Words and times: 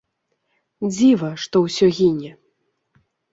Дзіва, 0.93 1.29
што 1.43 1.55
ўсё 1.67 1.85
гіне. 1.99 2.31